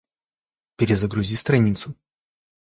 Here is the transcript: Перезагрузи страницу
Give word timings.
Перезагрузи 0.77 1.35
страницу 1.35 1.93